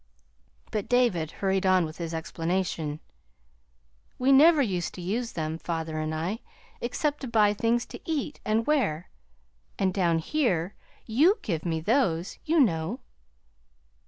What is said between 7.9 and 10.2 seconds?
eat and wear; and down